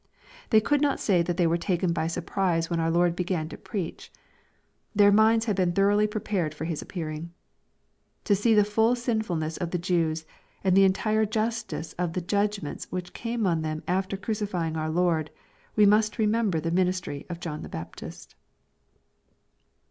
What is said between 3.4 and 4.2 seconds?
to preach.